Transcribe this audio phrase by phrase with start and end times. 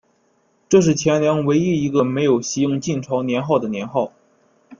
[0.67, 4.11] 这是前凉唯一一个没有袭用晋朝年号的年号。